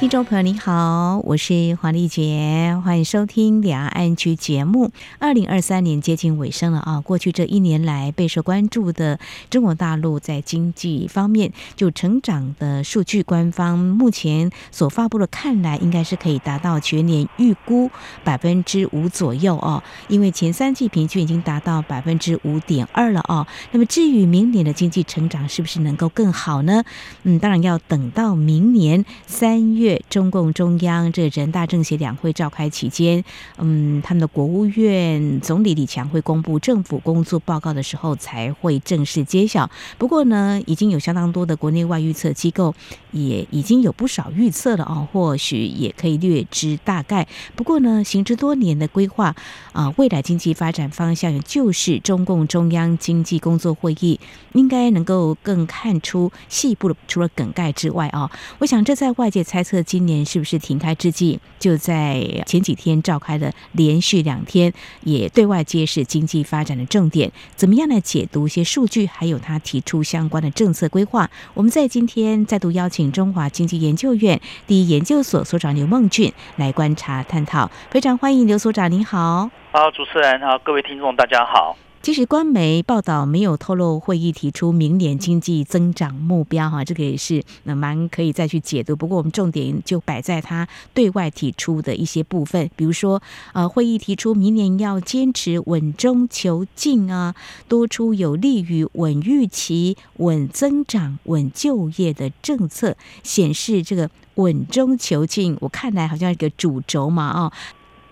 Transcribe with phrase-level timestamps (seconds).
[0.00, 4.90] 听众朋友您好，我是黄丽杰，欢迎收听两岸 ING 节目。
[5.18, 17.90] 二零二三年接近尾声了啊，过去这一年来备受关注的中国大陆在经济方面就成长的数据，官方目前所发布的看来应该是可以达到全年预估
[18.24, 23.46] 百分之五左右哦，因为前三季平均已经达到百分之五点二了哦。
[23.70, 26.84] 那么至于明年的经济成长是不是能够更好呢？
[27.24, 29.89] 嗯，当然要等到明年三月。
[30.10, 33.24] 中共中央这人大政协两会召开期间，
[33.56, 39.70] 嗯，他们的国务院总理李强会公布政府工作报告的时候，才会正式揭晓。
[39.96, 42.74] 不过呢，已经有相当多的国内外预测机构
[43.12, 47.26] 也已经有不少预测了哦，或许也可以略知大概。
[47.56, 49.34] 不过呢，行之多年的规划
[49.72, 54.20] 啊，未来经济发展方向，就是中共中央经济工作会议
[54.52, 59.79] 应该能够更看出细部的，除了梗概之外啊，我想这在外界猜测。
[59.82, 64.72] 今年是不是停开之际，就在前几天召开的连续两天，
[65.02, 67.30] 也对外揭示经济发展的重点。
[67.56, 71.30] 怎么样来解读一些数据，还有他提出相关的政策规划？
[71.54, 77.70] 我们在今天再度邀请中华经济研究院第一研究所所长刘梦俊来观察探讨。
[77.90, 79.50] 非常欢迎刘所长，您好。
[79.72, 81.76] 好，主持人好，各位听众大家好。
[82.02, 88.96] 其实官媒报道没有透露会议提出明年经济增长目标哈，这个也是那蛮可以再去解读。
[88.96, 97.34] 不过我们重点就摆在他对外提出的一些部分，比如说呃，会议提出明年要坚持稳中求进啊，
[97.68, 107.52] 多出有利于稳预期、稳增长、稳就业的政策，显示这个稳中求进，我看来好像一个主轴嘛啊。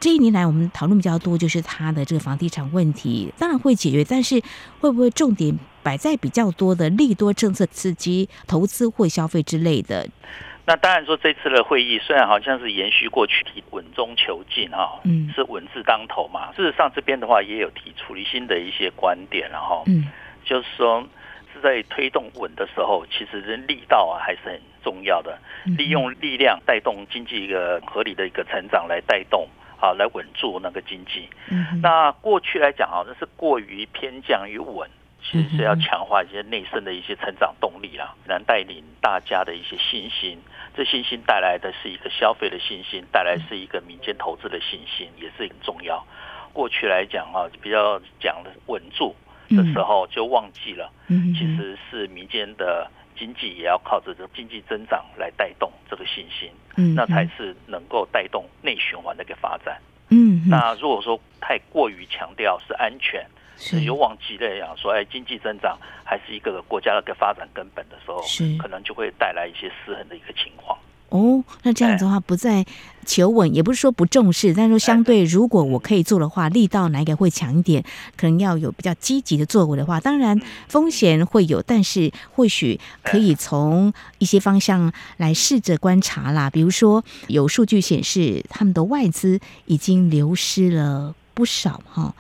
[0.01, 4.41] 这一年来，我们讨论比较多，就是他的这个房地产问题，当然会解决，但是
[4.81, 10.07] 会不会重点摆在比较多的利多政策刺激投资或消费之类的？
[10.65, 16.53] 那当然说，这次的会议虽然好像是延续过去提稳中求进哈，嗯，是稳字当头嘛。
[16.55, 20.07] 事实上，这边的话也有提出新的一些观点，然后，嗯，
[20.45, 21.03] 就是说
[21.55, 29.49] 是在推动稳的时候，其实人力道啊还是很重要的，利用力量带动经济一个合理的一个成长来带动。
[29.81, 31.29] 好，来稳住那个经济。
[31.49, 34.91] 嗯，那过去来讲啊，那是过于偏向于稳，
[35.23, 40.39] 其实是要强化一些内生的一些成长动力啦，能带领大家的一些信心。
[40.77, 46.05] 这信心带来的是一个消费的信心，带来是一个民间投资的信心，也是很重要。
[46.53, 49.15] 过去来讲啊，比较讲的稳住
[49.51, 52.91] 的时候，就忘记了，其实是民间的。
[53.19, 59.81] 经济也要靠着这个经济增长来带动这个信心，嗯，那才是能够带动内循环的一个发展。
[60.11, 70.79] 嗯，那如果说太过于强调是安全，是有往极了样说，哎，经济增长还是一个国家的一个发展根本的时候，是可能就会带来一些失衡的一个情况。
[71.11, 72.67] 哦，那这样子的话，不再
[73.07, 77.83] 求稳，也不是说不重视，但是说相对，如果我可以做的话，力道哪一个会强一点？
[78.17, 86.51] 可能要有比较积极的作为的话，当然风险会有，但是或许可以从一些方向来试着观察啦。
[86.51, 92.15] 比如说，有数据显示，他们的外资已经流失了不少哈。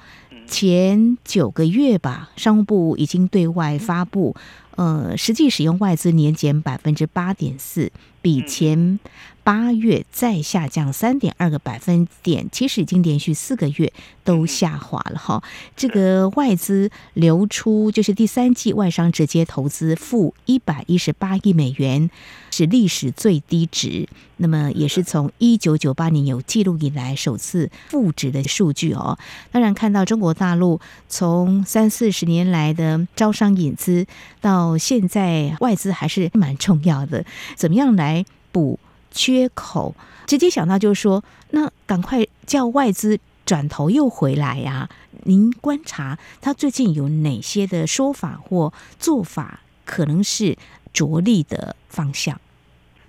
[0.46, 4.34] 前九个月吧，商务部已经对外发布。
[4.78, 7.90] 呃，实际使用外资年减百分之八点四，
[8.22, 9.00] 比前
[9.48, 13.90] 八月再下降三点二个百分点，其实已经连续四个月
[14.22, 15.42] 都下滑了哈。
[15.74, 22.10] 这个外资流出就是第三季外商直接投资负一百一十八亿美元，
[22.50, 24.06] 是历史最低值。
[24.36, 29.18] 那么也是从一九九八年有记录以来首次负值的数据哦。
[29.50, 30.78] 当然看到中国大陆
[31.08, 34.06] 从三四十年来的招商引资
[34.42, 37.24] 到现在外资还是蛮重要的，
[37.56, 38.78] 怎么样来补？
[39.10, 39.94] 缺口，
[40.26, 44.90] 直接想到就是说，那赶快叫外资转头又回来呀、啊！
[45.24, 50.56] 您观察他最近有哪些的说法或做法，可能是
[50.92, 52.40] 着力的方向？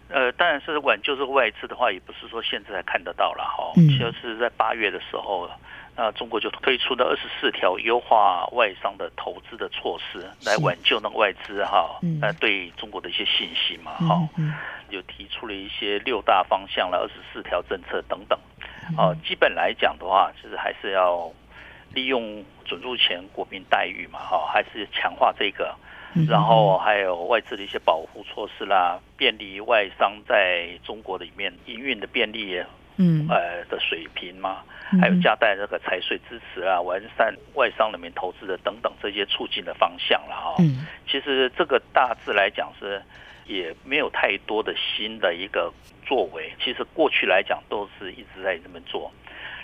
[0.09, 3.73] 呃，当然是挽救这个外资的话，也不是说现在才看得到了哈。
[3.75, 5.47] 嗯，就是在八月的时候，
[5.95, 14.27] 那中国就推出了二十四条优化外商的投资的措施，来挽救那个外资哈，呃，对中国的一些信心嘛，哈。
[14.37, 14.53] 嗯
[14.89, 18.39] 就提出了一些六大方向了，二十四条政策等等。
[18.97, 21.31] 哦，基本来讲的话，就是还是要
[21.93, 25.75] 利用准入前国民待遇嘛，哈，还是强化这个
[26.27, 32.59] 然后还有外资的一些保护措施啦，便利外商在中国里面营运的便利，
[32.97, 34.63] 嗯，呃的水平嘛，
[34.99, 40.55] 还有加大这个财税支持啊，完善外商人民投资的等等这些促进的方向了哈。
[40.57, 42.99] 嗯，其实这个大致来讲是
[43.49, 45.73] 也没有太多的新的一个
[46.05, 49.11] 作为，其实过去来讲都是一直在这么做。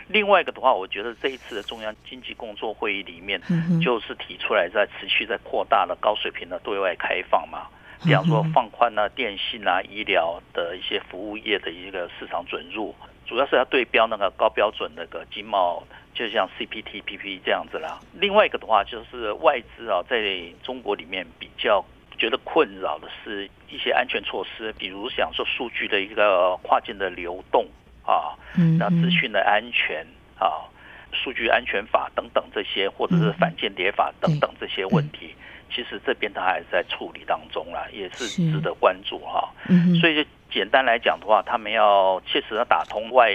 [0.08, 3.40] 另外一个的话，我觉得这一次的中央经济工作会议里面，
[3.80, 7.68] 就是提出来在持续在扩大了高水平的对外开放嘛，
[8.04, 12.94] 比方说放宽了电信啊、医疗的一些服务业的一个市场准入，
[13.26, 15.84] 主要是要对标那个高标准那个经贸，
[16.14, 18.00] 就像 CPTPP 这样子啦。
[18.14, 20.18] 另外一个的话，就是外资啊，在
[20.62, 21.84] 中国里面比较
[22.16, 27.68] 觉得困扰的是一些安全措施，比如想说数据的一个跨境的流动。
[28.08, 28.38] 啊，
[28.78, 30.06] 那资讯的安全
[30.38, 30.70] 啊，
[31.12, 35.34] 数据安全法等等这些，或者是反间谍法等等这些问题，
[35.74, 39.52] 其实这边它还是在处理当中啦，也是值得关注哈。
[40.00, 43.34] 所以就简单来讲的话，他们要切实的打通外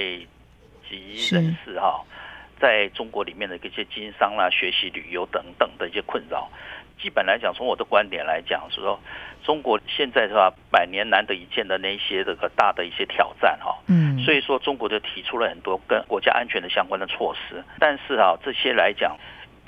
[0.88, 2.04] 籍人士哈，
[2.60, 6.48] 在中国里面的一些经商啦、学习、旅游等等的一些困扰。
[7.02, 9.00] 基本来讲，从我的观点来讲，是说
[9.42, 19.16] 中国现在是吧，百年难得一见的那些这个大的一些挑战哈，嗯，所以说中国就提出了很多跟国家安全的相关的措施，但是啊，这些来讲，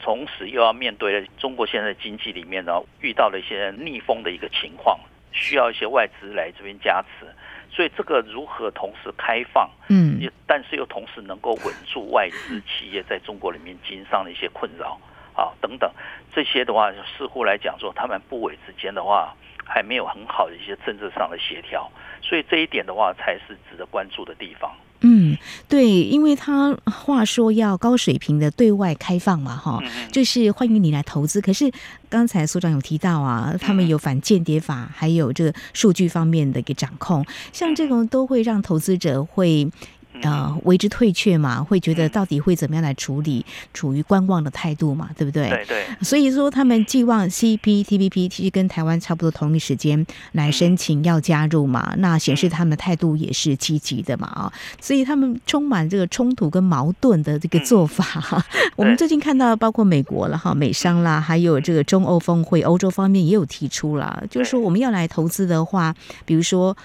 [0.03, 4.99] 同时又要面对中国现在经济里面呢遇到了一些逆风的一个情况，
[5.33, 7.27] 需要一些外资来这边加持，
[7.71, 15.01] 所以这个如何同时开放，嗯，但是又同时能够稳住外资企业在中国里面经商的一些困扰。
[15.35, 15.91] 啊，等等，
[16.35, 19.35] 这些的话，似乎来讲说，他们部委之间的话，
[19.65, 21.91] 还没有很好的一些政治上的协调，
[22.21, 24.71] 所以这一点的话，才是值得关注的地方。
[25.05, 25.37] 嗯，
[25.69, 29.83] 对，因为他话说要高水平的对外开放嘛，哈，
[30.13, 31.41] 就是欢迎你来投资。
[31.41, 31.73] 可是
[32.09, 39.69] 刚才所长有提到啊，他们有反间谍法，还有这个数据方面的一个掌控，像这种都会让投资者会。
[40.21, 45.49] 呃，为之退却嘛，会觉得到底会怎么样来处理，处于观望的态度嘛，对不对？
[45.49, 45.85] 对对。
[46.03, 58.45] 所以说，他们寄望 CPTPP 其实跟台湾差不多同一时间来申请要加入嘛，那显示他们的态度也是积极的嘛啊，所以他们充满这个冲突跟矛盾的这个做法哈。
[58.77, 65.95] 我们最近看到，包括美国了哈，美商啦，还有这个中欧峰会，欧洲方面也有提出了，就是说我们要来投资的话，
[66.25, 66.77] 比如说。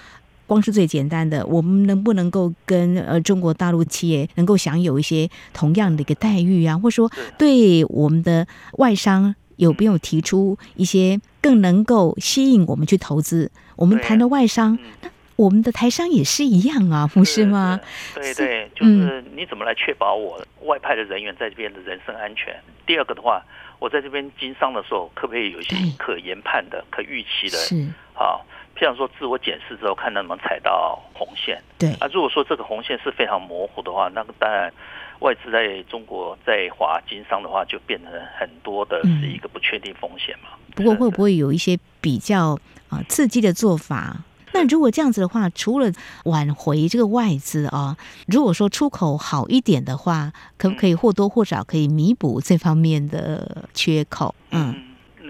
[0.48, 6.78] 光是最简单的，我们能不能够跟呃中国大陆企业能够享有一些同样的一个待遇啊？
[6.78, 8.46] 或者说，对我们的
[8.78, 13.50] 外商有没有提出一些更能够吸引我们去投资？
[13.76, 17.78] 我们谈的外商，那我们的台商也是一样啊，不是吗？
[18.14, 22.56] 对对，就是你怎么来确保我外派的人员在这边的人身安全？
[22.86, 23.44] 第二个的话，
[23.78, 27.58] 我在这边经商的时候，可不可以有一些可研判的、可预期的？
[27.58, 28.40] 是啊。
[28.80, 31.60] 像说自我检视之后，看能不能踩到红线。
[31.78, 34.72] 对啊，如果说这个红线是非常模糊的话，那个当然
[35.20, 40.50] 外资在中国在华经商的话，就变成很多的是一个不确定风险嘛。
[40.74, 42.58] 不过会不会有一些比较
[42.88, 44.18] 啊刺激的做法？
[44.54, 45.92] 那如果这样子的话，除了
[46.24, 47.96] 挽回这个外资啊，
[48.26, 54.34] 如果说出口好一点的话，可不可以或多或少可以弥补这方面的缺口？
[54.50, 54.87] 嗯。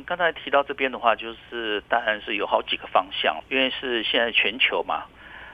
[0.08, 5.04] 刚才提到这边的话，就是当然是有好几个方向，因为是现在全球嘛，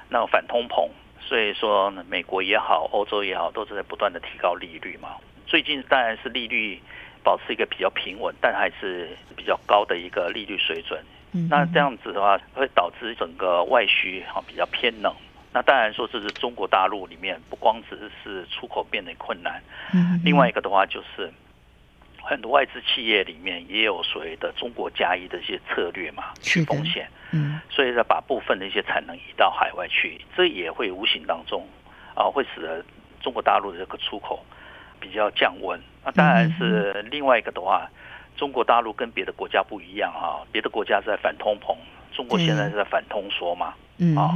[0.08, 0.88] 那反通膨，
[1.20, 5.16] 所以说美国也好，欧洲也好，都是在不断的提高利率嘛。
[5.44, 6.80] 最近当然是利率
[7.24, 11.02] 保持一个比较平稳，但还是比较高的一个利率水准。
[11.50, 15.12] 那这样子的话，会导致整个外需哈比较偏冷。
[15.52, 19.60] 那当然说这是中国大陆里面不光只是出口变得困难，
[20.22, 21.32] 另外一个的话就是。
[22.24, 31.68] 很多外资企业里面也有所谓的“中国加一”的一些策略嘛，去风险，嗯，所以呢，把部分的一些产能移到海外去，这也会无形当中
[32.14, 32.82] 啊，会使得
[33.20, 34.42] 中国大陆的这个出口
[34.98, 35.78] 比较降温。
[36.02, 37.86] 那当然是另外一个的话，
[38.36, 41.76] 中国大陆跟别的国家不一样哈，别的国家是在反通膨，
[42.12, 44.34] 中国现在是在反通缩嘛，嗯啊，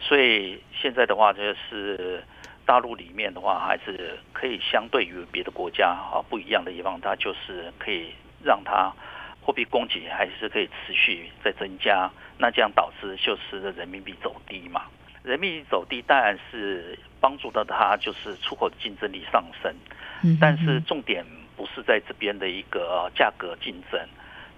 [0.00, 2.24] 所以现在的话就是。
[2.68, 8.12] 大陆里面的话，还是可以相对于别的国家啊不一样的地方，它就是可以
[8.44, 8.92] 让它
[9.40, 14.82] 货币供给还是可以持续在增加，那这样导致就是人民币走低嘛。
[15.22, 19.74] 人民币走低当然是帮助到它就是出口竞争力上升，
[20.38, 21.24] 但是重点
[21.56, 23.98] 不是在这边的一个价格竞争，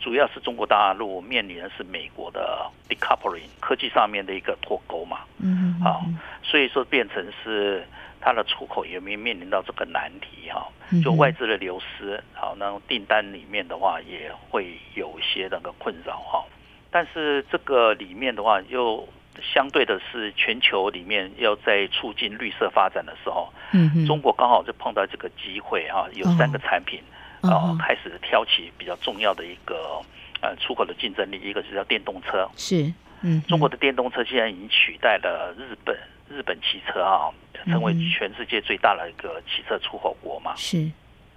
[0.00, 5.20] 主要是中国大陆面临的是美国的 decoupling 科技上面的一个脱钩嘛。
[5.38, 6.04] 嗯，好，
[6.42, 7.86] 所以说变成是。
[8.20, 10.68] 它的出口也没有面临到这个难题哈？
[11.02, 16.44] 就外资的流失，好，那订单里面的话也会有一些那个困扰哈。
[16.90, 19.08] 但是这个里面的话，又
[19.40, 27.00] 相对的是全球里面要在促进绿色发展的时候，嗯，中国刚好就碰到这个机会哈，有三个产品
[27.42, 30.02] 啊开始挑起比较重要的一个
[30.42, 35.96] 呃出口的竞争力，一个是叫电动车，是，嗯，中国的电动车现在已经取代了日本。
[36.30, 37.28] 日本汽车啊，
[37.66, 40.54] 成为全世界最大的一个汽车出口国嘛。
[40.56, 40.88] 是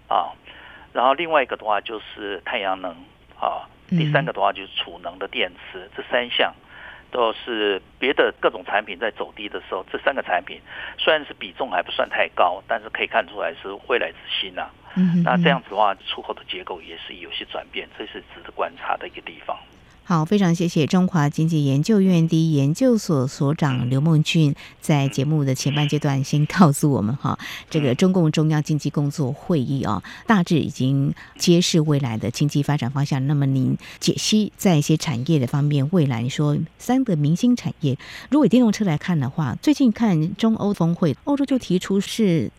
[0.07, 0.31] 啊，
[0.93, 2.91] 然后另外一个的话就是太阳能
[3.39, 6.53] 啊，第三个的话就是储能的电池，这三项
[7.09, 10.61] 都是别的各种产品在走低的时候，这三个产品
[10.99, 14.69] 虽然是比重还不算太高，但是可以看出来是未来之星啊。
[15.25, 19.57] 那这样子的话，出口的结构也是有些转变，这是值得观察的一个地方。
[20.05, 33.25] 好，非常谢谢中华经济研究院第一研究所所长刘梦俊，在节目的前半阶段先告诉我们哈，这个中共中央经济工作会议啊，大致已经揭示未来的经济发展方向。
[33.27, 37.97] 那么您解析在一些产业的方面，未来你说三个明星产业，
[38.29, 42.51] 如果以电动车来看的话，最近看中欧峰会，欧洲就提出是。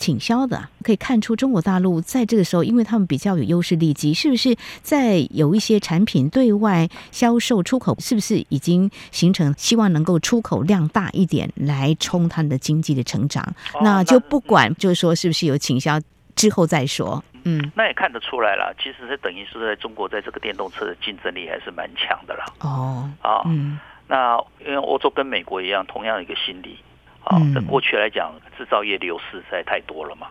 [0.00, 13.44] 倾销的可以看出，中国大陆在这个时候，因为他们比较有优势利基，是不是在有一些产品对外销售出口，是不是已经形成希望能够出口量大一点来冲他们的经济的成长？
[13.74, 16.00] 哦、那就不管就是说是不是有倾销
[16.34, 17.22] 之后再说。
[17.44, 22.44] 嗯，那也看得出来了，其实是等于是在中国在这个电动车的竞争力还是蛮强的了。
[22.60, 23.78] 哦，啊，嗯，
[24.08, 26.78] 那因为欧洲跟美国一样，同样一个心理。
[27.24, 30.28] 啊，在过去来讲，制造业流失实在太多了嘛。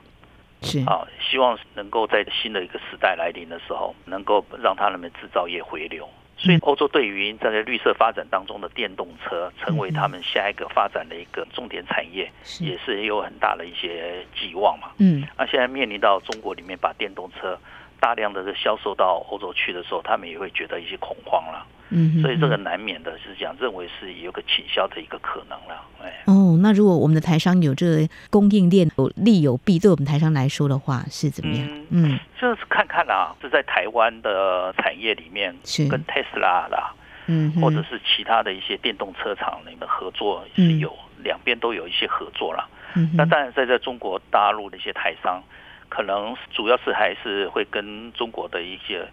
[0.62, 6.08] 是啊，希望能够在新的一个时代来临的时候，能够让他们制造业回流。
[6.38, 12.32] 所以，欧洲对于在绿色发展当中的电动车，成为他们下一个发展的一个重点产业，
[12.62, 14.92] 也是有很大的一些寄望嘛。
[15.00, 17.60] 嗯，那现在面临到中国里面把电动车
[18.00, 21.66] 大量的销售到欧洲去的时候，他们也会觉得一些恐慌了。
[21.92, 25.84] 嗯，所以这个难免的是讲，认为是有个倾销的一个可能了。
[26.04, 31.68] 哎，哦，那如果我们的台商有这个供应链有利有弊，对我们台商来说的话是怎么样？
[31.90, 36.94] 嗯，嗯就是看看啦，是在台湾的产业里面，是跟特斯拉啦，
[37.26, 42.70] 嗯，或者是其他的一些电动车厂里面合作是有两边都有一些合作了。
[42.94, 45.42] 嗯，那当然在在中国大陆的一些台商，
[45.90, 49.06] 可能主要是还是会跟中国的一些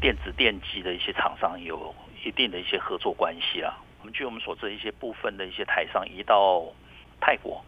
[0.00, 1.94] 电子电机的一些厂商有。
[2.22, 3.74] 一定的一些合作关系啦。
[4.00, 6.62] 我们据我们所知，一些部分的一些台商移到
[7.18, 7.64] 泰国，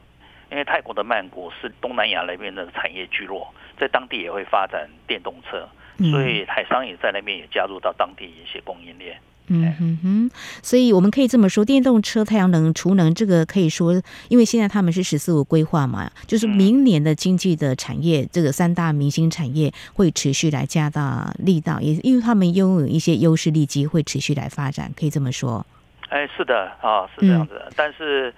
[0.50, 5.66] 因为泰国的曼谷是东南亚那边的产业聚落，在当地也会发展电动车，
[6.10, 9.18] 所以台商也在那边也加入到当地一些供应链。
[9.52, 10.30] 嗯哼哼，
[10.62, 25.64] 所以我们可以这么说，电动车、太阳能、储能，这个可以说，因为现在他们是“十四五”规划嘛，就是明年的经济的产业，这个三大明星产业会持续来加大力道，也因为他们拥有一些优势利基，会持续来发展，可以这么说。
[26.08, 27.60] 哎，是的啊，是这样子。
[27.64, 28.32] 嗯、但是，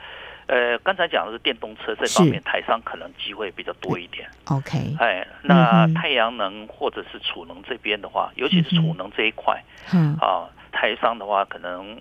[0.47, 4.29] 呃，刚才讲的是电动车这方面，台商可能机会比较多一点。
[4.45, 10.49] OK，哎，那太阳能或者是储能这边的话，尤其是储能这一块，嗯啊。
[10.75, 11.99] 台商的话，可能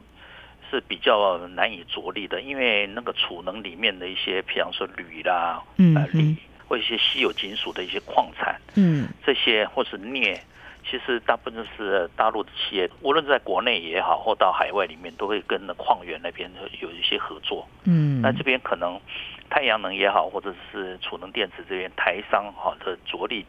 [0.69, 6.35] 是比较难以着力的，因为那个储能里面的一些，譬方说铝啦，嗯，锂
[6.67, 10.41] 或一些稀有金属的一些矿产，嗯，这些或是镍，
[10.89, 16.51] 其实大部分是大陆的企业，无论在国内也好，或到海外里面，都会跟那矿源那边
[16.81, 18.99] 有一些合作，嗯，那这边可能
[19.49, 23.45] 太阳能也好，或者是储能电池这边，台商哈的着力。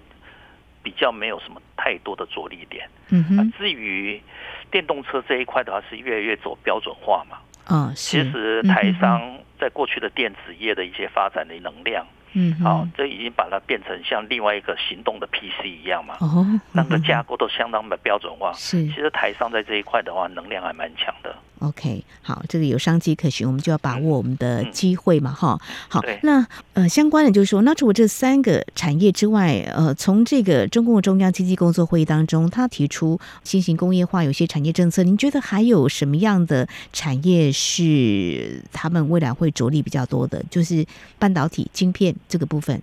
[0.84, 2.88] 比较没有什么太多的着力点。
[3.08, 3.52] 嗯哼。
[3.58, 4.22] 至于
[4.70, 7.38] 电动车这一块的话，是越来越走标准化嘛。
[7.64, 16.18] 啊，其实台商在过去的电子业的一些发展的能量，嗯，好，这已经把它变成像另外一个行动的 PC 一样嘛。
[16.20, 16.46] 哦。
[16.72, 18.52] 那个架构都相当的标准化。
[18.52, 18.86] 是。
[18.88, 21.34] 其实台商在这一块的话，能量还蛮强的。
[21.68, 25.66] OK，好，这个有商机可循，我们就要把握我们的机会嘛，哈、嗯。
[25.88, 40.42] 好，那呃，相关的就是说，那除了这三个产业之外，呃，从这个中共中央经济工作会议当中，他提出新型工业化有些产业政策，您觉得还有什么样的产业是他们未来会着力比较多的？
[40.50, 40.85] 就是
[41.18, 42.80] 半导体晶片这个部分，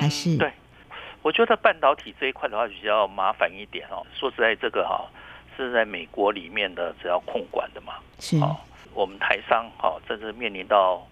[0.00, 0.36] 还是？
[0.36, 0.52] 对，
[1.22, 4.06] 我觉得半导体这一块的话比较麻烦一点哦。
[4.18, 5.04] 说实在，这个哈。
[5.64, 7.94] 是在美国里面的，只要控管的嘛。
[8.18, 8.38] 是。
[8.38, 11.06] 好，我们台商好，这是面临到，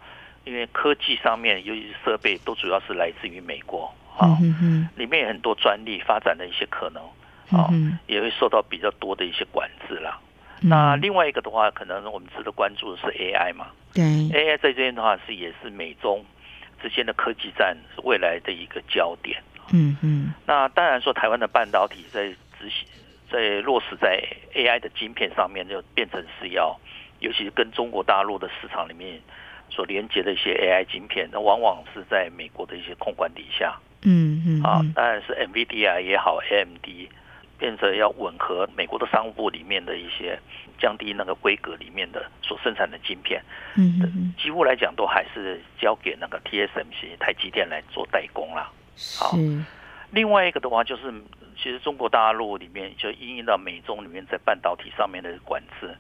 [0.45, 3.93] 因为科技上面，尤其是设备，都主要是来自于美国。
[4.17, 7.03] 啊，嗯里面有很多专利发展的一些可能，
[7.51, 7.69] 啊，
[8.07, 10.19] 也会受到比较多的一些管制啦。
[10.63, 13.67] 那另外一个的话，可能我们值得关注的是 AI 嘛。
[13.93, 14.03] 对。
[14.05, 16.25] AI 在这边的话是也是美中
[16.81, 19.39] 之间的科技战未来的一个焦点。
[19.75, 20.33] 嗯嗯。
[20.47, 22.89] 那当然说，台湾的半导体在执行、
[23.31, 24.23] 在落实在
[24.55, 26.79] AI 的晶片上面，就变成是要，
[27.21, 29.21] 尤其是跟中国大陆的市场里面
[29.69, 33.77] 所连接的一些 AI 晶片，那往往是在美国的一些控管底下。
[34.03, 34.63] 嗯嗯。
[34.63, 37.11] 啊，当然是 NVIDIA 也好，AMD。
[37.59, 40.39] 变成要吻合美国的商务部里面的一些
[40.79, 43.43] 降低那个规格里面的所生产的晶片，
[43.77, 48.71] 嗯嗯，几乎来讲都还是交给那个 TSMC 台积电来做代工啦。
[49.19, 49.35] 好，
[50.11, 51.05] 另外一个的话就是，
[51.57, 55.97] 其实中国大陆里面就因应到美中里面在半导体上面的管制，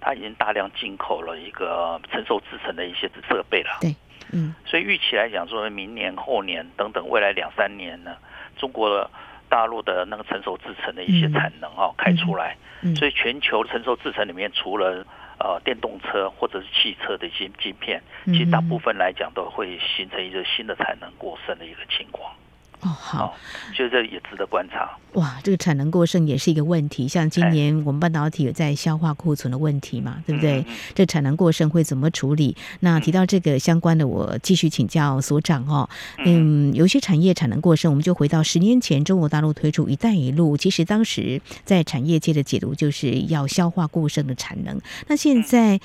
[0.00, 3.78] 它已经大量进口了一个成熟制程的一些设备了。
[3.80, 3.94] 对，
[4.32, 8.16] 嗯，所以预期来讲，说明年、后年等等未来两三年呢，
[8.56, 9.10] 中国的。
[9.48, 12.56] 大陆的那个成熟制程的一些产能啊，开出来，
[12.96, 15.06] 所以全球成熟制程里面，除了
[15.38, 22.34] 呃电动车或者是汽车的一些晶片，其实大部分来讲都会形成一个新的产能过剩的一个情况。
[22.80, 23.34] 哦，好，
[23.76, 24.96] 就这也值得观察。
[25.14, 27.08] 哇，这个产能过剩也是一个问题。
[27.08, 30.60] 像今年我们半导体有在消化库存的问题嘛，对不对？
[30.68, 32.54] 嗯、这产能过剩会怎么处理？
[32.80, 35.88] 那提到这个相关的，我继续请教所长哦。
[36.18, 44.78] 嗯，有些产业产能过剩，我们就回到十年前中国大陆推出“一带一路”，其实当时在产业界的解读就是要消化过剩的产能。
[45.08, 45.80] 那现在。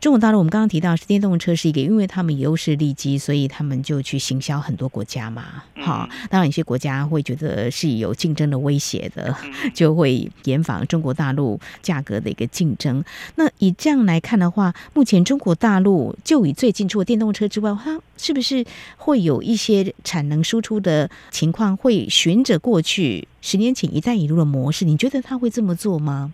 [0.00, 5.62] 中国大陆，我们刚刚提到是电动车是一个，因为他们优势利基，所以他们就去行销很多国家嘛。
[5.74, 9.36] 好，当然有些国家会觉得是有竞争的威胁的，
[9.74, 13.04] 就会严防中国大陆价格的一个竞争。
[13.34, 18.64] 那以这样来看的话，目前中国大陆就以最近除了电动车之外，它是不是
[18.96, 24.86] 会有一些产能输出的情况，会循着过去十年前“一带一路”的模式？
[24.86, 26.32] 你觉得他会这么做吗？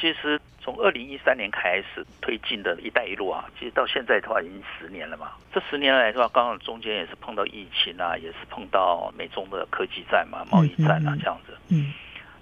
[0.00, 0.40] 其实。
[0.62, 5.32] 从二零一三年开始推进的一带一路啊，其实到现在的话已经十年了嘛。
[5.52, 11.56] 这十年来的话，刚好中间也是碰到疫情啊，也是碰到美中的科技战嘛、贸易战啊这样子。
[11.68, 11.94] 嗯。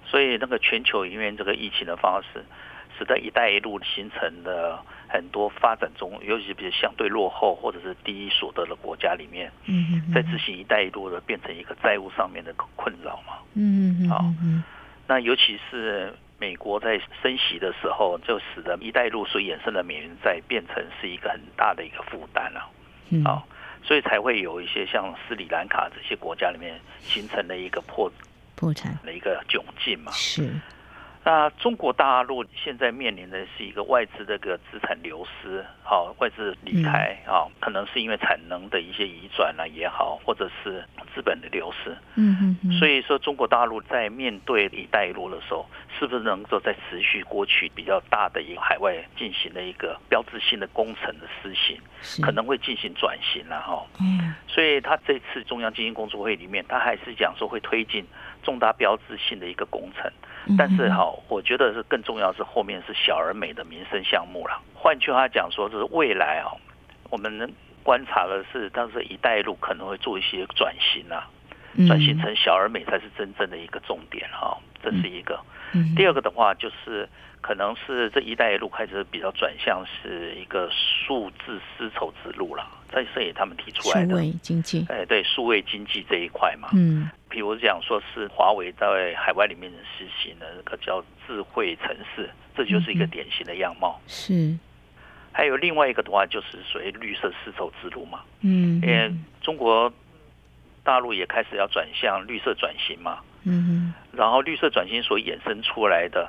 [0.05, 2.43] 所以那个全球因为这个疫情的方式，
[2.97, 13.35] 使得一带一路形成的很多发展中，尤其是比如相对落后或者是低所得的国家里面，嗯在执行一带一路的变成一个债务上面的困扰嘛。
[13.53, 14.25] 嗯嗯好，
[15.07, 16.13] 那尤其是。
[16.39, 22.69] 美国在升息的时候，就使得“一带一路”所衍生的美元债变成是一个很大的一个负担了。
[23.09, 23.45] 嗯，好，
[23.83, 28.09] 所以才会有一些像斯里兰卡这些国家里面形成了一个破
[28.55, 30.11] 破产的一个窘境嘛。
[30.13, 30.49] 是。
[31.31, 41.95] 那中国大陆现在面临的是一个外资的个资产流失，好，外资离开啊，可能是因为产能的一些移转啊也好，或者是资本的流失。
[42.15, 42.71] 嗯嗯。
[42.79, 51.79] 所以说，中国大陆在面对“一带一路”的时候，是不是能够在持续过去比较大的一个海外进行的一个标志性的工程的施行，
[52.23, 53.85] 可能会进行转型了哈。
[54.01, 54.33] 嗯。
[54.47, 58.03] 所以他这次中央经济工作会里面，他还是讲说会推进
[58.41, 60.11] 重大标志性的一个工程。
[60.57, 64.61] 但是哈，我觉得是更重要是后面是小而美的民生项目了。
[64.73, 66.51] 换句话讲说，就是未来啊，
[67.09, 67.51] 我们能
[67.83, 71.27] 观察的是，当时“一带一路”可能会做一些转型啊，
[71.87, 74.57] 转型成小而美才是真正的一个重点哈。
[74.81, 75.39] 这是一个。
[75.95, 77.07] 第二个的话，就是
[77.41, 82.67] 可能是这一带一路开始比较转向是一个数字丝绸之路了。
[82.91, 94.01] 在这也他们提出来的，数位经济，哎，对，数位经济这一块嘛，嗯，比如讲说是华为在海外里面实行的那个叫智慧城市，这就是一个典型的样貌。
[94.07, 94.57] 是，
[95.31, 99.93] 还有另外一个的话，就是属于绿色丝绸之路嘛，嗯，因为中国
[100.83, 106.27] 大陆也开始要转向绿色转型嘛，嗯，然后绿色转型所衍生出来的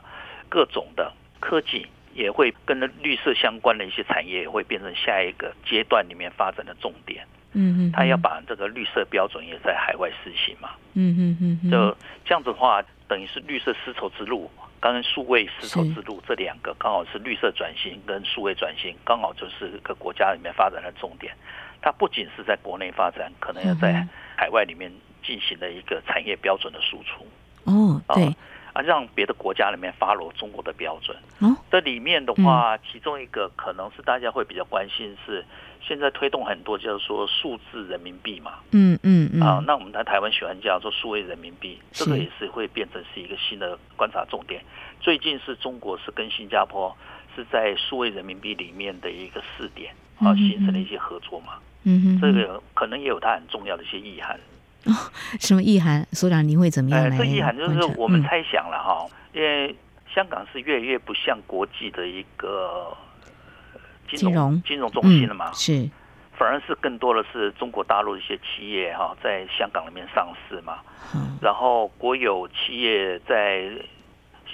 [0.50, 1.10] 各种的
[1.40, 1.86] 科技。
[2.12, 7.24] 也会跟绿色相关的一些产业，也会变成下一个阶段里面发展的重点。
[7.52, 10.70] 嗯嗯，他要把这个绿色标准也在海外实行嘛。
[10.94, 21.32] 嗯嗯嗯，就这样子的话，等于是绿色丝绸之路，刚刚数位丝绸之路这两个刚好是绿色转型跟数位转型，刚好就是一个国家里面发展的重点。
[21.80, 24.04] 它不仅是在国内发展，可能要在
[24.36, 27.24] 海外里面进行的一个产业标准的输出。
[27.70, 28.24] 哦，对。
[28.24, 28.34] 啊，
[28.74, 31.16] 让别的国家里面 follow 中国的标准。
[31.40, 35.44] 哦，这里面的话，其中一个可能是大家会比较关心是，
[35.80, 38.54] 现在推动很多就是说数字人民币嘛。
[38.72, 39.42] 嗯嗯嗯。
[39.42, 44.62] 啊，那我们在台湾喜欢叫做数位人民币，这个也是会变成是一个新的观察重点。
[45.00, 46.96] 最近是中国是跟新加坡
[47.34, 51.54] 是在数位人民币里面的一个试点啊，形成了一些合作嘛。
[51.84, 54.38] 嗯哼，这个可能也有它很重要的一些意涵。
[54.86, 54.92] 哦，
[55.40, 56.06] 什么意涵？
[56.12, 57.16] 所长，您会怎么样来？
[57.18, 59.74] 这意涵就是我们猜想了哈，因为
[60.12, 62.96] 香港是越来越不像国际的一个
[64.08, 64.90] 金融金融？
[64.90, 65.88] 中心了嘛，是。
[66.36, 70.78] 反而是更多的是中国大陆一些企业哈，在香港里面上市嘛，
[71.42, 73.70] 然后国有企业在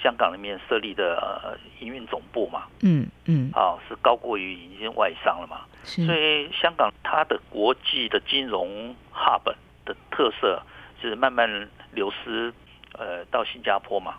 [0.03, 9.49] 香港里面设立的营运总部嘛，嗯嗯，啊是高过于已经外商了嘛，所以香港它的国际的金融 hub
[9.87, 10.61] 的特色
[11.01, 11.47] 是慢慢
[11.91, 12.53] 流失，
[12.93, 14.15] 呃，到新加坡嘛，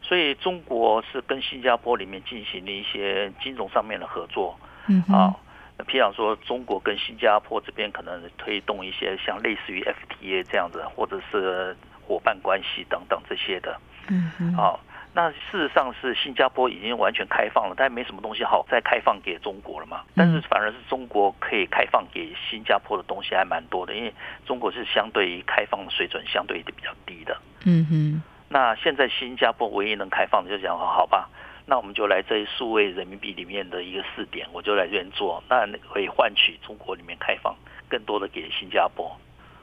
[0.00, 5.34] 所以中国是跟新加坡里面进行了一些金融上面的合作，嗯啊。
[5.86, 13.78] 譬如说，中国跟新加坡这边可能推动一些像类似于 FTA 这样子，或者是伙伴关系等等这些的。
[14.08, 14.56] 嗯嗯。
[15.14, 20.02] 好，那事实上是新加坡已经完全开放了，但没什么东西好再开放给中国了嘛。
[20.14, 24.12] 但是反而是中国可以开放给新加坡的东西还蛮多的，因为
[24.46, 27.36] 中国是相对于开放的水准相对比较低的。
[27.64, 28.22] 嗯哼。
[28.50, 31.28] 那现在新加坡唯一能开放的就讲好吧。
[31.66, 37.54] 那我们就来这数位人民币里面的一个试点，我就来这边做，那可以换取中国里面开放
[37.90, 39.14] 更多的给新加坡。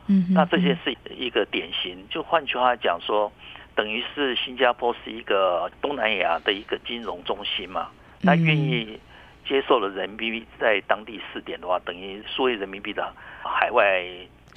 [0.05, 2.07] 嗯，那这些是一个典型。
[2.07, 3.31] 就换句话讲说，
[3.75, 7.89] 等于是新加坡是一个东南亚的一个金融中心嘛，
[8.21, 8.99] 那愿意
[9.47, 14.03] 接受了人民币在当地试点的话，等于数位人民币的海外。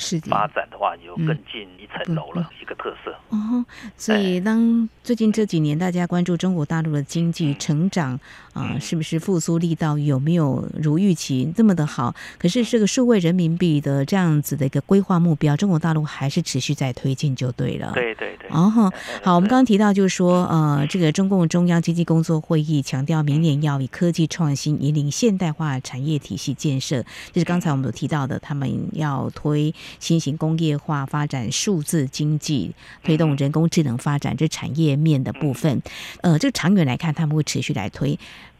[0.00, 3.10] 是发展的话，有更进一层楼了，一个特色。
[3.30, 8.16] 哦，所以当最近这几年大家关注中国大陆的经济成长
[8.58, 12.14] 啊，是不是复苏力道有没有如预期这么的好？
[12.38, 17.92] 可是这个数位人民币的这样子的一个规划目标，中国大陆还是持续在推进就对了。
[17.94, 18.48] 对对对。
[18.50, 18.92] 哦，
[19.22, 29.74] 好，我们刚刚提到就是说，呃，这个中共中央经济工作会议强调，明年要以科技创新引领现代化产业体系建设，就是刚才我们有提到的，他们要推。
[30.00, 35.82] 新型工业化发展、数字经济推动人工智能发展，这产业面的部分，
[36.22, 38.18] 呃，这个长远来看，他们会持续来推。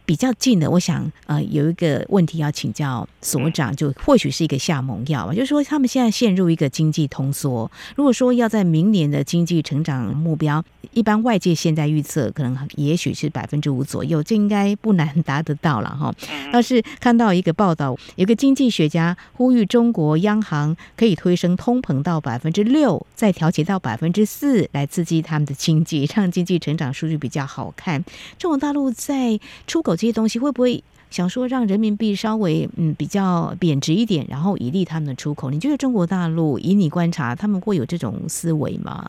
[0.09, 16.11] 比较近的，我想呃有一个问题要请教所长，就或许是一个下猛药吧，就是说他们现在陷入一个经济通缩，如果说要在明年的经济成长目标，一般外界现在预测可能也许是百分之五左右，这应该不难达得到了哈。
[16.51, 28.03] 要是看到一个报道，有个经济学家呼吁中国央行可以推升通膨到百分之六，再调节到百分之四，来刺激他们的经济，让经济成长数据比较好看。
[28.39, 29.98] 中国大陆在出口。
[29.99, 35.49] 这些东西会不会想说让人民币稍微嗯比较贬值一点，然后以利他们的出口？
[35.49, 39.05] 你觉得中国大陆以你观察，他们会有这种思维吗？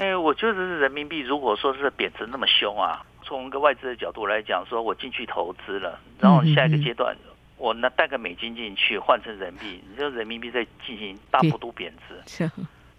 [0.00, 7.14] 哎，我觉得是人民币如果说是贬值那么凶啊，从一个外资的角度来讲，说我进去投资了，然后下一个阶段
[7.58, 12.50] 我那带个美金进去换成人民币，你说人民币在进行大幅度贬值，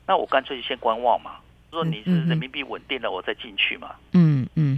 [0.05, 1.31] 那我干脆就先观望嘛。
[1.71, 3.91] 说你是人民币稳定了，我再进去嘛。
[4.11, 4.30] 嗯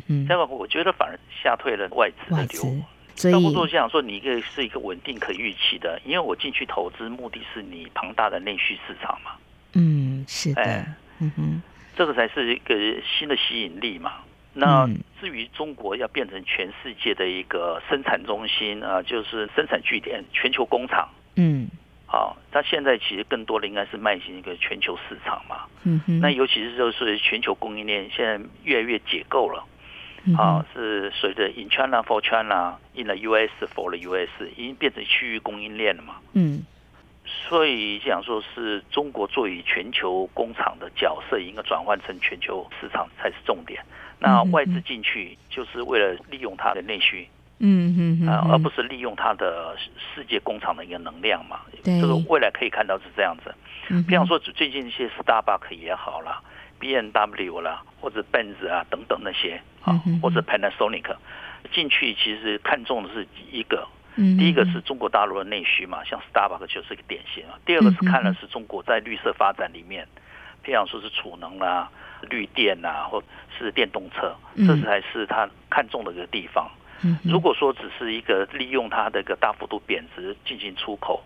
[0.07, 0.27] 嗯嗯。
[0.27, 2.83] 这样我觉得反而吓退了外资的流。
[3.15, 9.33] 所以，差不多这样说，你一个是一个稳定可预期的，因为我进去投资目的是你庞大的内需市场嘛。
[9.73, 10.61] 嗯，是的。
[10.63, 11.61] 哎、嗯哼，
[11.95, 14.13] 这个才是一个新的吸引力嘛。
[14.51, 14.89] 那
[15.21, 21.07] 至于中国要变成全世界的一个生产中心啊，就是生产据点、全球工厂。
[21.35, 21.67] 嗯。
[22.07, 25.65] 好，它现在其实更多的应该是迈向一个全球市场嘛。
[25.83, 26.19] 嗯哼。
[26.19, 29.63] 那尤其是就是全球供应链现在越来越解构了。
[30.37, 36.15] 啊，是随着 In China for China，In the US for the US，已经变成区域供应链了嘛。
[36.33, 36.63] 嗯。
[37.25, 43.81] 所以想说是中国作为全球工厂的角色，应该转换成全球市场才是重点。
[44.19, 47.27] 那外资进去就是为了利用它的内需。
[47.59, 49.77] 嗯嗯啊，而不是利用它的
[50.13, 53.53] 世界工厂的一个能量嘛，对这个未来可以看到是这样子。
[54.07, 56.41] 比方说最近一些 Starbucks 也好了
[56.83, 61.15] ，B M W 啦，或者 Benz 啊等等那些啊，或者 Panasonic
[61.71, 63.87] 进去，其实看中的是一个，
[64.37, 67.57] 第一个是中国大陆的内需嘛，像 Starbucks 就是一个典型啊。
[67.65, 70.05] 第二个是看的是中国在绿色发展里面，
[70.61, 71.89] 比方说是储能啦、
[72.29, 73.23] 绿电呐，或
[73.57, 74.35] 是电动车，
[74.67, 76.69] 这才是他看中的一个地方。
[77.23, 81.21] 如果说只是一个利用它的一个大幅度贬值进行出口，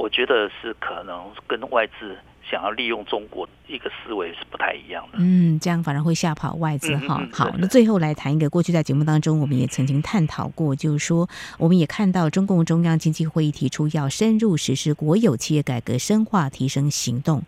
[0.00, 2.16] 我觉得是可能跟外资
[2.50, 5.18] 想要利用中国一个思维是不太一样的。
[5.20, 7.22] 嗯，这样反而会吓跑外资哈。
[7.30, 17.44] 好，那最后来谈一个，过去在节目当中我们也曾经探讨过，就是说我们也看到中共中央经济会议提出要深入实施国有企业改革，深化提升行动。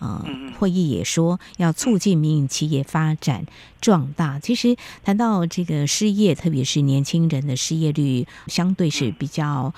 [0.00, 0.22] 呃，
[0.58, 3.46] 会议也说要促进民营企业发展
[3.80, 4.38] 壮大。
[4.38, 9.72] 其实谈到这个失业，特别是年轻人的失业率相对是比较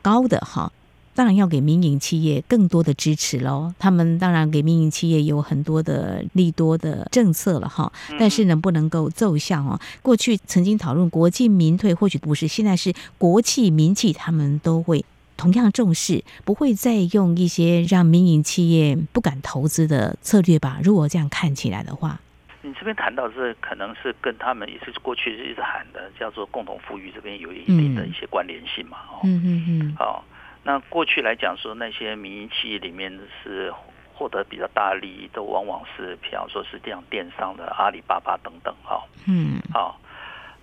[0.00, 0.70] 高的哈。
[1.14, 3.72] 当然要给民营企业更多的支持喽。
[3.78, 7.92] 他们当然给民营企业有很多的利多的政策了哈。
[8.18, 9.80] 但是能不能够奏效哦？
[10.02, 15.04] 过去曾经讨论国进民退，或许不是，现在是国企民企他们都会。
[15.34, 20.78] 同样重视，不会再用一些让民营企业不敢投资的策略吧？
[20.84, 22.20] 如果这样看起来的话，
[22.60, 28.98] 你这边谈到是可能是跟他们也是过去一直喊的叫做共同富裕这边有一定的一些关联性嘛？
[29.10, 29.96] 哦，嗯嗯嗯。
[29.98, 30.24] 好，
[30.64, 33.72] 那过去来讲说那些民营企业里面是
[34.14, 39.02] 获得比较大利益，都往往是比方说是这样电商的阿里巴巴等等哈。
[39.26, 39.60] 嗯。
[39.72, 39.98] 好，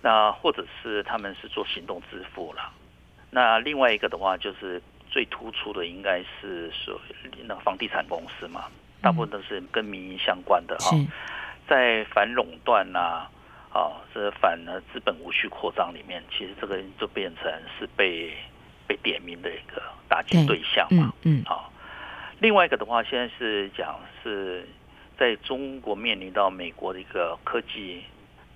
[0.00, 2.72] 那或者是他们是做行动支付了。
[3.30, 6.98] 那另外一个的话，就是最突出的应该是说
[7.44, 8.64] 那房地产公司嘛，
[9.02, 10.96] 大部分都是跟民营相关的哈，
[11.68, 13.28] 在反垄断呐，
[13.72, 18.32] 啊，这反呢资本无序扩张里面，其实这个就变成是被
[18.90, 21.72] 被点名的一个打击对象嘛，嗯，好，
[22.40, 24.66] 另外一个的话，现在是讲是
[25.16, 28.02] 在中国面临到美国的一个科技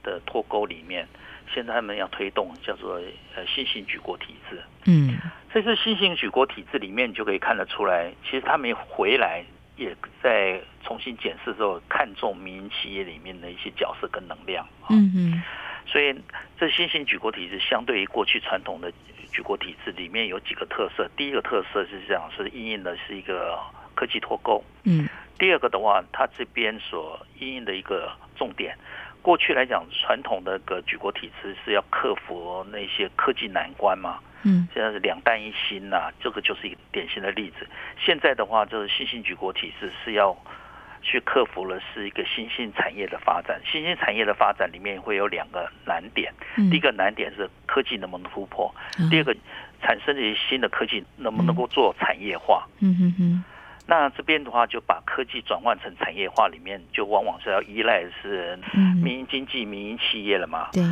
[0.02, 1.06] 的脱钩里面。
[1.54, 2.94] 现在他们要推动叫做
[3.36, 5.14] 呃新型举国体制，嗯，
[5.52, 9.44] 这是新型举国体制里面，你就可以看得出来，其实他们回来
[9.76, 15.42] 也在重新检视之后，看重民营企业里面的一些角色跟能量，嗯嗯，
[15.86, 16.18] 所以
[16.58, 18.90] 这新型举国体制相对于过去传统的
[19.34, 23.58] 举国体制里面有几个特色，第一个特色是这样，是应用的是一个
[23.96, 28.78] 科技脱钩，嗯，第二个的话，它这边所应用的一个重点。
[29.20, 34.20] 过去来讲，传统的个举国体制是要克服那些科技难关嘛。
[34.44, 37.66] 嗯，现在是两弹一星呐、啊，这个就是一个典型的例子。
[37.98, 40.36] 现在的话，就是新型举国体制是要
[41.04, 43.60] 去克服了是一个新兴产业的发展。
[43.64, 46.32] 新兴产业的发展里面会有两个难点，
[46.70, 48.74] 第一个难点是科技能不能突破，
[49.10, 49.36] 第二个
[49.82, 52.66] 产生这些新的科技能不能够做产业化。
[52.80, 53.44] 嗯哼哼。
[53.86, 58.58] 那这边的话，就把科技转换成产业化，里面就往往是要依赖是
[59.02, 60.70] 民营经济、民营企业了嘛。
[60.72, 60.82] 对。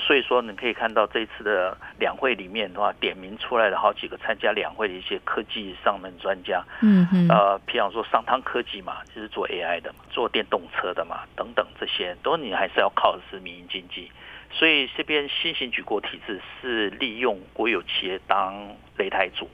[0.00, 6.60] 所以说你可以看到这次的两会里面的话，点名出来了好几个参加两会的一些科技上面专家。
[6.82, 7.28] 嗯嗯。
[7.28, 14.10] 呃，譬方说商汤科技嘛，就是做 AI 的嘛，做电动车的嘛，等等这些，都你还是要靠的是民营经济。
[14.50, 18.52] 所以这边新型举国体制是利用国有企业当
[18.98, 19.48] 擂台主，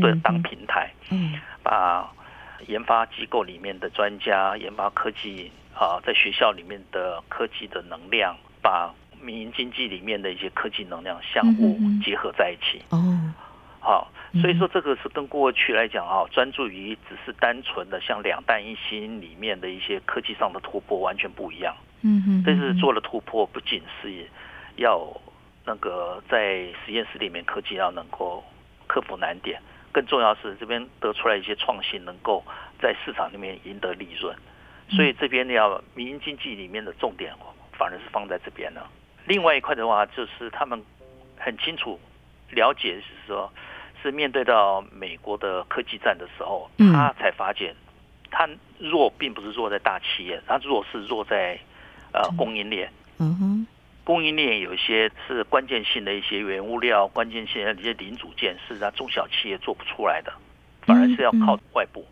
[0.00, 2.10] 对，当平台，嗯，把。
[2.66, 12.82] 研发机构里面的专家，研发科技啊，在学校里面的科技的能量，把民营经济里面的一些科技能量相互结合在一起。
[12.90, 13.32] 哦，
[13.80, 21.74] 好，所以说这个是跟过去来讲啊，专注于只是单纯的像两弹一星里面的一些科技上的突破完全不一样。
[22.02, 24.26] 嗯嗯，但是做了突破，不仅是
[24.76, 25.04] 要
[25.64, 28.44] 那个在实验室里面科技要能够
[28.86, 29.60] 克服难点。
[29.92, 32.44] 更重要是这边得出来一些创新，能够
[32.80, 34.34] 在市场里面赢得利润，
[34.90, 37.34] 所以这边要民营经济里面的重点
[37.72, 38.88] 反而是放在这边了。
[39.26, 40.82] 另外一块的话，就是他们
[41.36, 41.98] 很清楚
[42.50, 43.52] 了解，是说，
[44.02, 47.74] 是面对到美国的科技战的时候，他才发现，
[48.30, 48.48] 他
[48.78, 51.58] 弱并不是弱在大企业，他弱是弱在
[52.12, 52.90] 呃供应链。
[53.18, 53.66] 嗯哼。
[54.08, 60.32] 供应链有一些是关键性的一些原物料，关键性的一些零组件是它中小企业做不出来的，
[60.80, 62.02] 反而是要靠外部。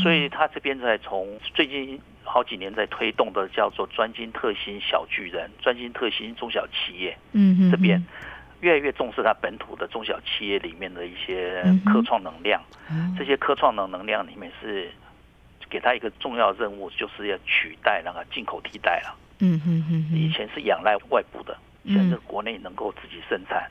[0.00, 7.18] 所以他这边在从最近好几年在推动的叫做专精特新小巨人，专精特新中小企业。
[7.32, 8.00] 嗯，这边
[8.60, 12.62] 越来越重视它本土的中小企业里面的一些科创能量。
[12.88, 14.92] 嗯这些科创能能量里面是
[15.68, 19.18] 给他一个重要任务，就是要取代那个进口替代了。
[19.44, 23.68] 嗯哼哼，以前是仰赖外部的，现在国内能够自己生产，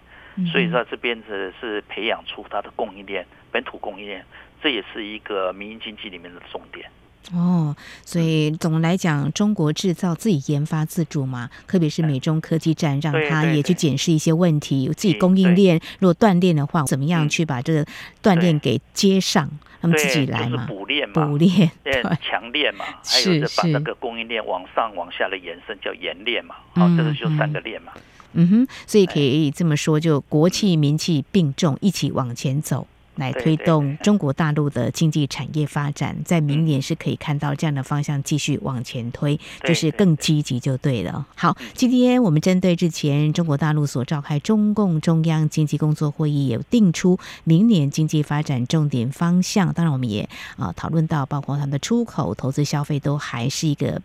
[0.51, 4.25] 所以在这边是是培养出它的供应链，本土供应链，
[4.61, 6.91] 这也是一个民营经济里面的重点。
[7.33, 17.85] 哦，所以总的来讲，中国制造自己研发自主嘛，特别是美中科技战，让他也去检视一些问题，有自己供应链如果断裂的话，怎么样去把这个
[18.21, 27.93] 断裂给接上，他们自己来嘛，补链嘛，补链，对，强链嘛，还有是把那个供应链往上往下的延伸叫延链嘛，好，这个就三个链嘛。
[28.33, 32.87] 嗯哼，所以可以这么说，就国企民企并重，一起往前走。
[33.15, 41.25] 来推动中国大陆的经济产业发展，在明年是可以看到这样的方向继续往前推，就是更积极就对了。
[41.35, 49.73] 好，今天我们针对之前中国大陆所召开中共中央经济工作会议，也定出明年经济发展重点方向。
[49.73, 54.01] 当然，我们也啊讨论到，包括他们的出口、投资、消费都还是一个。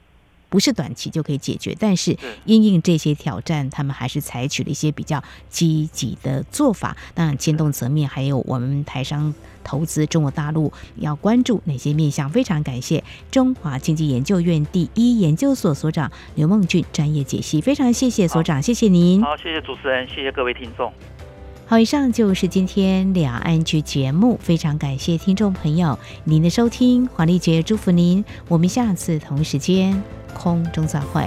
[0.49, 6.97] 不是短期就可以解决，但是因应这些挑战，他们还是采取了一些比较积极的做法。
[7.15, 12.31] 当然，牵动层面还有我们台商投资中国大陆要关注哪些面向？
[12.31, 19.23] 非常感谢中华经济研究院第一研究所所长刘梦俊专业解析，非常谢谢所长，谢谢您。
[19.23, 20.93] 好，谢谢主持人，谢谢各位听众。
[21.69, 30.01] 好，以上就是今天两岸 ING 节目，非常感谢听众朋友您的收听，黄丽杰祝福您，我们下次同时间
[30.37, 31.27] 空中再会。